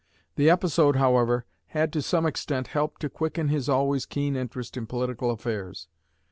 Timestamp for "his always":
3.49-4.07